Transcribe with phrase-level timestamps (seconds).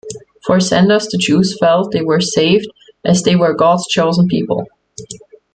[0.47, 2.67] For Sanders, the Jews felt they were saved
[3.05, 4.65] as they were God's chosen people.